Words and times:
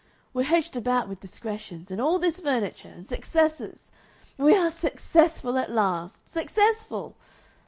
We're 0.33 0.45
hedged 0.49 0.75
about 0.75 1.07
with 1.07 1.19
discretions 1.19 1.91
and 1.91 2.01
all 2.01 2.17
this 2.17 2.39
furniture 2.39 2.87
and 2.87 3.07
successes! 3.07 3.91
We 4.35 4.57
are 4.57 4.71
successful 4.71 5.59
at 5.59 5.69
last! 5.69 6.27
Successful! 6.27 7.15